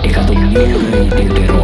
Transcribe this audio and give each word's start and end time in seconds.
E 0.00 0.08
cadunghiere 0.10 1.08
di 1.08 1.26
Tirolo 1.26 1.63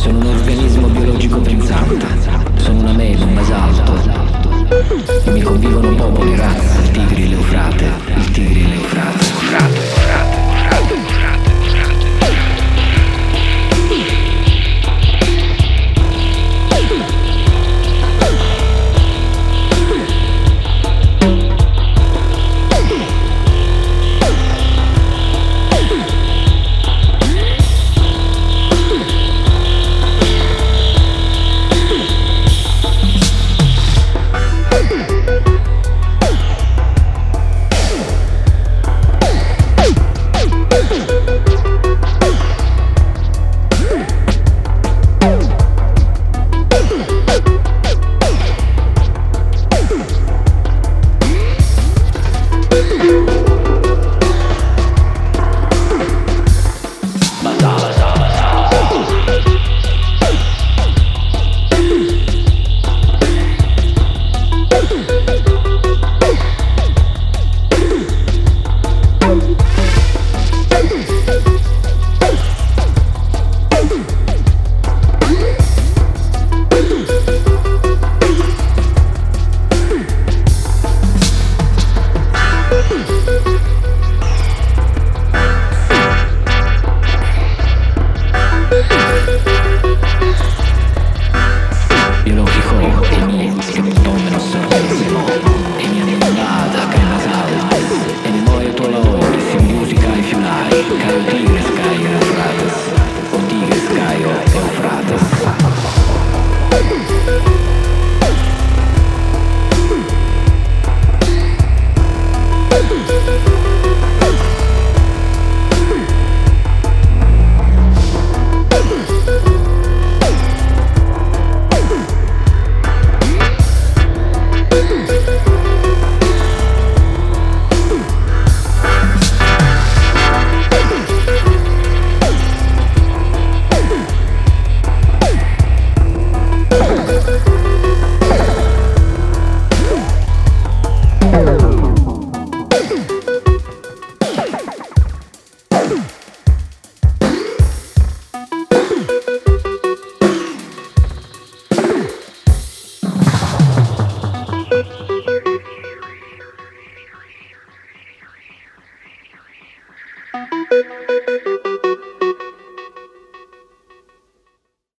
Sono 0.00 0.16
un 0.16 0.26
organismo 0.28 0.88
biologico 0.88 1.39